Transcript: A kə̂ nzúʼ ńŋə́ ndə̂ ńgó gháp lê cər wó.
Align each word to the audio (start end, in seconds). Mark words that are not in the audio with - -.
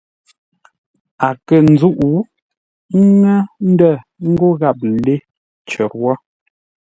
A 1.27 1.29
kə̂ 1.47 1.59
nzúʼ 1.71 1.99
ńŋə́ 3.03 3.39
ndə̂ 3.71 3.91
ńgó 4.29 4.47
gháp 4.59 4.77
lê 5.05 5.15
cər 5.69 5.91
wó. 6.01 6.13